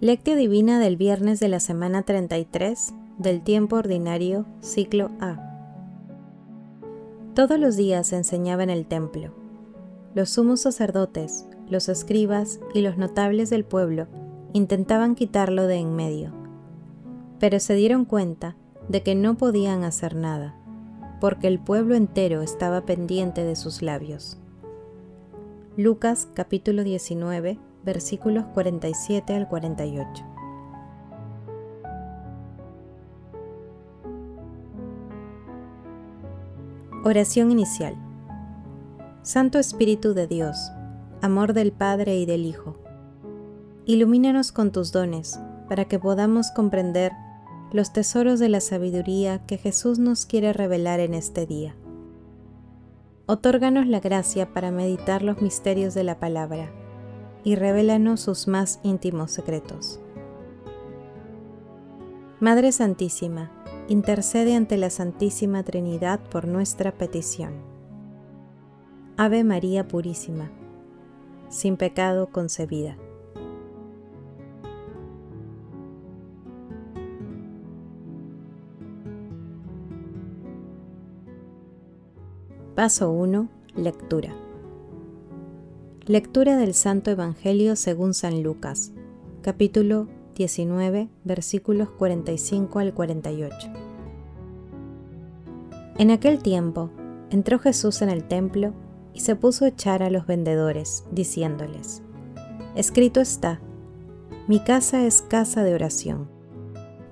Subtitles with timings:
[0.00, 5.40] Lectio Divina del viernes de la semana 33 del tiempo ordinario, ciclo A.
[7.34, 9.34] Todos los días se enseñaba en el templo.
[10.14, 14.06] Los sumos sacerdotes, los escribas y los notables del pueblo
[14.52, 16.32] intentaban quitarlo de en medio,
[17.40, 18.54] pero se dieron cuenta
[18.88, 20.54] de que no podían hacer nada,
[21.20, 24.38] porque el pueblo entero estaba pendiente de sus labios.
[25.76, 30.22] Lucas capítulo 19 versículos 47 al 48.
[37.02, 37.96] Oración inicial.
[39.22, 40.70] Santo Espíritu de Dios,
[41.22, 42.76] amor del Padre y del Hijo,
[43.86, 47.12] ilumínanos con tus dones para que podamos comprender
[47.72, 51.74] los tesoros de la sabiduría que Jesús nos quiere revelar en este día.
[53.24, 56.70] Otórganos la gracia para meditar los misterios de la palabra
[57.48, 60.00] y revélanos sus más íntimos secretos.
[62.40, 63.50] Madre Santísima,
[63.88, 67.54] intercede ante la Santísima Trinidad por nuestra petición.
[69.16, 70.50] Ave María Purísima,
[71.48, 72.98] sin pecado concebida.
[82.74, 83.48] Paso 1.
[83.74, 84.47] Lectura.
[86.08, 88.92] Lectura del Santo Evangelio según San Lucas,
[89.42, 93.68] capítulo 19, versículos 45 al 48.
[95.98, 96.88] En aquel tiempo,
[97.28, 98.72] entró Jesús en el templo
[99.12, 102.00] y se puso a echar a los vendedores, diciéndoles,
[102.74, 103.60] Escrito está,
[104.46, 106.30] mi casa es casa de oración,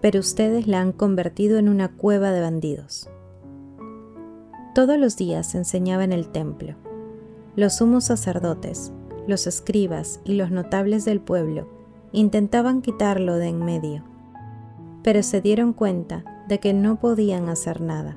[0.00, 3.10] pero ustedes la han convertido en una cueva de bandidos.
[4.72, 6.76] Todos los días enseñaba en el templo
[7.56, 8.92] los sumos sacerdotes,
[9.28, 11.68] los escribas y los notables del pueblo
[12.10, 14.02] intentaban quitarlo de en medio,
[15.02, 18.16] pero se dieron cuenta de que no podían hacer nada,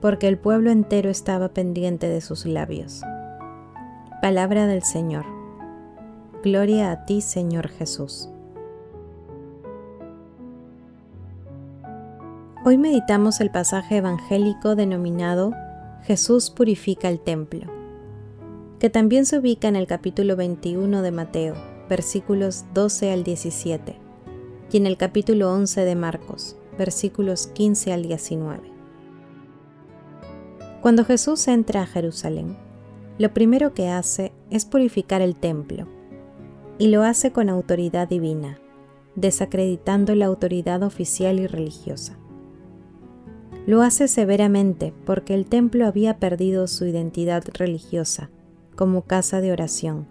[0.00, 3.02] porque el pueblo entero estaba pendiente de sus labios.
[4.22, 5.24] Palabra del Señor.
[6.44, 8.28] Gloria a ti, Señor Jesús.
[12.64, 15.54] Hoy meditamos el pasaje evangélico denominado
[16.02, 17.79] Jesús purifica el templo
[18.80, 21.54] que también se ubica en el capítulo 21 de Mateo,
[21.90, 23.94] versículos 12 al 17,
[24.72, 28.72] y en el capítulo 11 de Marcos, versículos 15 al 19.
[30.80, 32.56] Cuando Jesús entra a Jerusalén,
[33.18, 35.86] lo primero que hace es purificar el templo,
[36.78, 38.60] y lo hace con autoridad divina,
[39.14, 42.16] desacreditando la autoridad oficial y religiosa.
[43.66, 48.30] Lo hace severamente porque el templo había perdido su identidad religiosa
[48.80, 50.06] como casa de oración,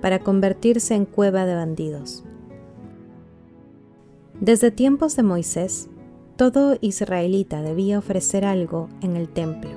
[0.00, 2.22] para convertirse en cueva de bandidos.
[4.40, 5.88] Desde tiempos de Moisés,
[6.36, 9.72] todo israelita debía ofrecer algo en el templo.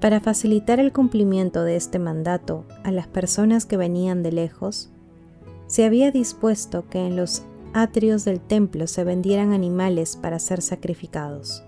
[0.00, 4.90] Para facilitar el cumplimiento de este mandato a las personas que venían de lejos,
[5.68, 7.44] se había dispuesto que en los
[7.74, 11.62] atrios del templo se vendieran animales para ser sacrificados.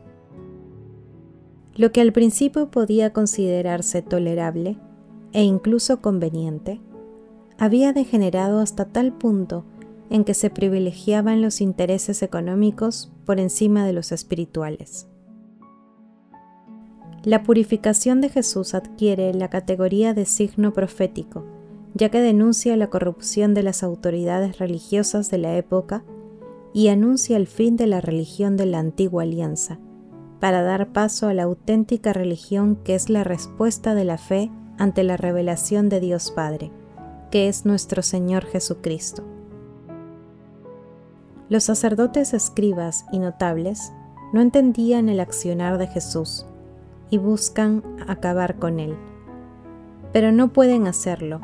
[1.77, 4.77] Lo que al principio podía considerarse tolerable,
[5.33, 6.81] e incluso conveniente,
[7.59, 9.65] había degenerado hasta tal punto
[10.09, 15.07] en que se privilegiaban los intereses económicos por encima de los espirituales.
[17.23, 21.45] La purificación de Jesús adquiere la categoría de signo profético,
[21.95, 26.03] ya que denuncia la corrupción de las autoridades religiosas de la época
[26.73, 29.79] y anuncia el fin de la religión de la antigua alianza,
[30.41, 35.05] para dar paso a la auténtica religión que es la respuesta de la fe ante
[35.05, 36.71] la revelación de Dios Padre,
[37.31, 39.23] que es nuestro Señor Jesucristo.
[41.51, 43.93] Los sacerdotes, escribas y notables
[44.33, 46.47] no entendían el accionar de Jesús
[47.11, 48.97] y buscan acabar con él,
[50.15, 51.41] pero no pueden hacerlo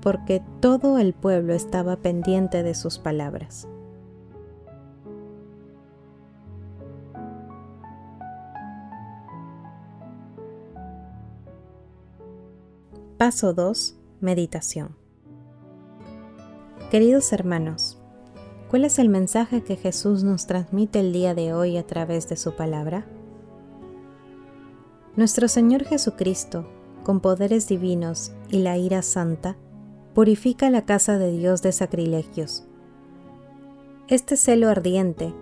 [0.00, 3.68] porque todo el pueblo estaba pendiente de sus palabras.
[13.22, 13.94] Paso 2.
[14.20, 14.96] Meditación.
[16.90, 18.00] Queridos hermanos,
[18.68, 22.34] ¿cuál es el mensaje que Jesús nos transmite el día de hoy a través de
[22.36, 23.06] su palabra?
[25.14, 26.68] Nuestro Señor Jesucristo,
[27.04, 29.56] con poderes divinos y la ira santa,
[30.14, 32.64] purifica la casa de Dios de sacrilegios.
[34.08, 35.32] Este celo ardiente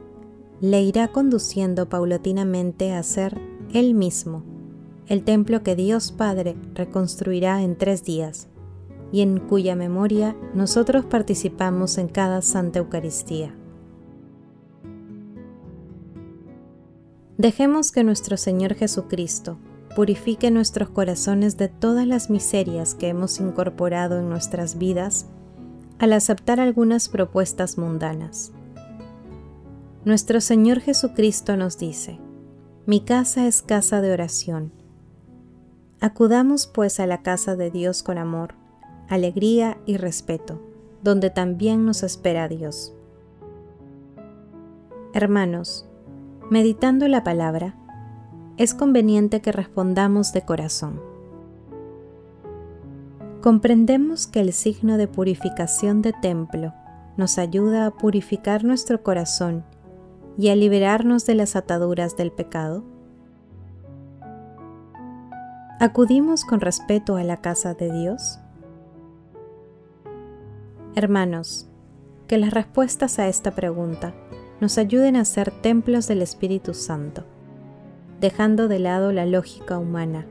[0.61, 3.41] le irá conduciendo paulatinamente a ser
[3.73, 4.60] Él mismo
[5.11, 8.47] el templo que Dios Padre reconstruirá en tres días,
[9.11, 13.53] y en cuya memoria nosotros participamos en cada Santa Eucaristía.
[17.39, 19.59] Dejemos que nuestro Señor Jesucristo
[19.97, 25.27] purifique nuestros corazones de todas las miserias que hemos incorporado en nuestras vidas
[25.99, 28.53] al aceptar algunas propuestas mundanas.
[30.05, 32.21] Nuestro Señor Jesucristo nos dice,
[32.87, 34.80] Mi casa es casa de oración.
[36.01, 38.55] Acudamos pues a la casa de Dios con amor,
[39.09, 40.61] alegría y respeto,
[41.03, 42.95] donde también nos espera Dios.
[45.13, 45.87] Hermanos,
[46.49, 47.75] meditando la palabra,
[48.57, 51.01] es conveniente que respondamos de corazón.
[53.43, 56.73] Comprendemos que el signo de purificación de templo
[57.17, 59.65] nos ayuda a purificar nuestro corazón
[60.39, 62.85] y a liberarnos de las ataduras del pecado.
[65.83, 68.39] ¿Acudimos con respeto a la casa de Dios?
[70.95, 71.71] Hermanos,
[72.29, 74.13] que las respuestas a esta pregunta
[74.61, 77.25] nos ayuden a ser templos del Espíritu Santo,
[78.21, 80.27] dejando de lado la lógica humana,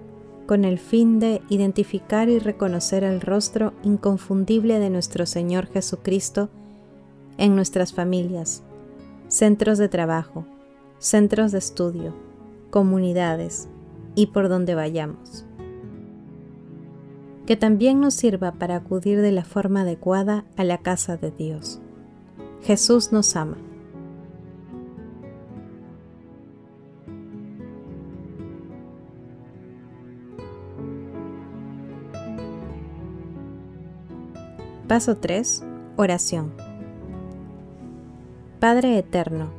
[0.46, 6.50] con el fin de identificar y reconocer el rostro inconfundible de nuestro Señor Jesucristo
[7.40, 8.62] en nuestras familias,
[9.30, 10.46] centros de trabajo,
[11.00, 12.14] centros de estudio,
[12.70, 13.68] comunidades
[14.20, 15.46] y por donde vayamos.
[17.46, 21.80] Que también nos sirva para acudir de la forma adecuada a la casa de Dios.
[22.62, 23.56] Jesús nos ama.
[34.90, 35.64] Paso 3.
[35.96, 36.52] Oración.
[38.60, 39.59] Padre Eterno,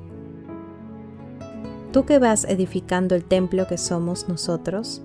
[1.92, 5.02] tú que vas edificando el templo que somos nosotros,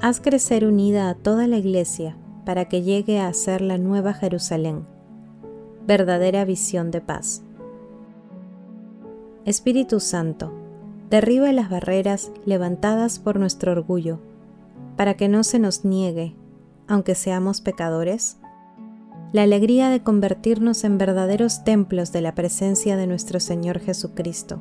[0.00, 4.86] haz crecer unida a toda la iglesia para que llegue a ser la nueva Jerusalén,
[5.86, 7.42] verdadera visión de paz.
[9.44, 10.52] Espíritu Santo,
[11.10, 14.20] derriba las barreras levantadas por nuestro orgullo,
[14.96, 16.36] para que no se nos niegue,
[16.86, 18.38] aunque seamos pecadores,
[19.32, 24.60] la alegría de convertirnos en verdaderos templos de la presencia de nuestro Señor Jesucristo,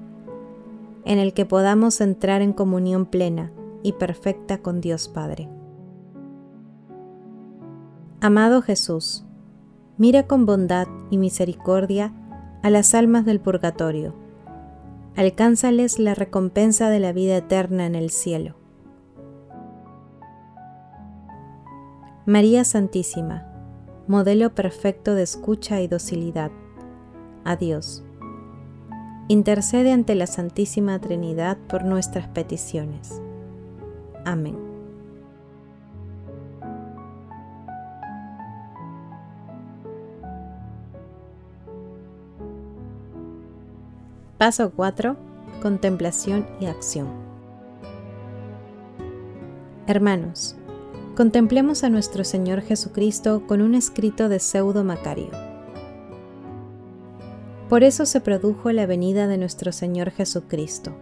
[1.05, 3.51] en el que podamos entrar en comunión plena
[3.83, 5.47] y perfecta con Dios Padre.
[8.21, 9.23] Amado Jesús,
[9.97, 12.13] mira con bondad y misericordia
[12.63, 14.15] a las almas del purgatorio.
[15.15, 18.55] Alcánzales la recompensa de la vida eterna en el cielo.
[22.25, 23.45] María Santísima,
[24.07, 26.49] modelo perfecto de escucha y docilidad.
[27.43, 28.04] Adiós.
[29.27, 33.21] Intercede ante la Santísima Trinidad por nuestras peticiones.
[34.23, 34.55] Amén.
[44.37, 45.15] Paso 4.
[45.59, 47.07] Contemplación y acción.
[49.87, 50.55] Hermanos,
[51.15, 55.44] contemplemos a nuestro Señor Jesucristo con un escrito de Pseudo Macario.
[57.69, 60.95] Por eso se produjo la venida de nuestro Señor Jesucristo,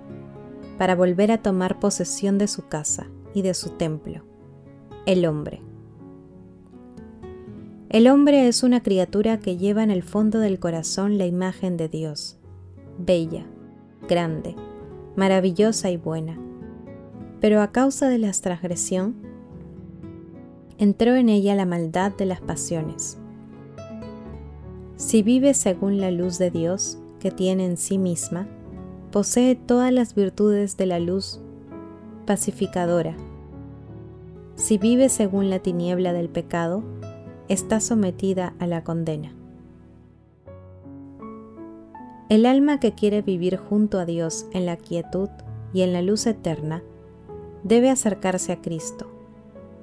[0.78, 4.24] para volver a tomar posesión de su casa y de su templo,
[5.06, 5.62] el hombre.
[7.90, 11.90] El hombre es una criatura que lleva en el fondo del corazón la imagen de
[11.90, 12.40] Dios,
[12.98, 13.46] bella,
[14.08, 14.56] grande,
[15.16, 16.40] maravillosa y buena,
[17.40, 19.16] pero a causa de la transgresión,
[20.78, 23.20] entró en ella la maldad de las pasiones.
[24.96, 28.48] Si vive según la luz de Dios que tiene en sí misma,
[29.12, 31.40] posee todas las virtudes de la luz
[32.26, 33.16] pacificadora.
[34.56, 36.84] Si vive según la tiniebla del pecado,
[37.48, 39.34] está sometida a la condena.
[42.30, 45.30] El alma que quiere vivir junto a Dios en la quietud
[45.74, 46.84] y en la luz eterna
[47.64, 49.14] debe acercarse a Cristo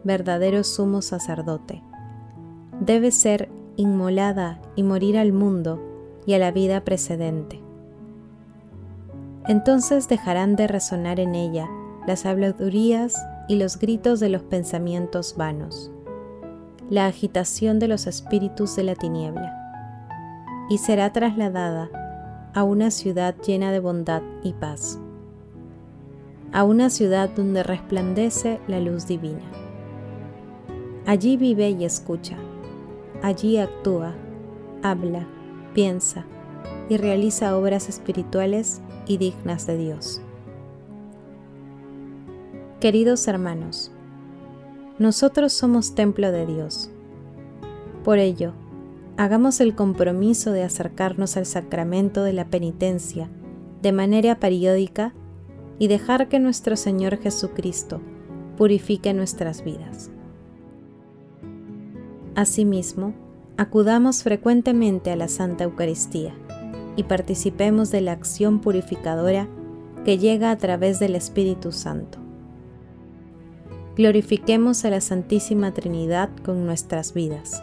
[0.05, 1.83] verdadero sumo sacerdote.
[2.81, 3.51] Debe ser
[3.81, 5.81] inmolada y morir al mundo
[6.27, 7.63] y a la vida precedente.
[9.49, 11.69] Entonces dejarán de resonar en ella
[12.07, 13.15] las habladurías
[13.49, 15.91] y los gritos de los pensamientos vanos,
[16.91, 19.57] la agitación de los espíritus de la tiniebla,
[20.69, 21.89] y será trasladada
[22.55, 25.01] a una ciudad llena de bondad y paz,
[26.53, 29.51] a una ciudad donde resplandece la luz divina.
[31.07, 32.37] Allí vive y escucha.
[33.23, 34.15] Allí actúa,
[34.83, 35.27] habla,
[35.75, 36.25] piensa
[36.89, 40.23] y realiza obras espirituales y dignas de Dios.
[42.81, 43.93] Queridos hermanos,
[44.99, 46.91] nosotros somos templo de Dios.
[48.05, 48.55] Por ello,
[49.19, 53.29] hagamos el compromiso de acercarnos al sacramento de la penitencia
[53.83, 55.15] de manera periódica
[55.79, 58.01] y dejar que nuestro Señor Jesucristo
[58.57, 60.11] purifique nuestras vidas.
[62.35, 63.13] Asimismo,
[63.57, 66.35] acudamos frecuentemente a la Santa Eucaristía
[66.97, 69.49] y participemos de la acción purificadora
[70.05, 72.19] que llega a través del Espíritu Santo.
[73.97, 77.63] Glorifiquemos a la Santísima Trinidad con nuestras vidas.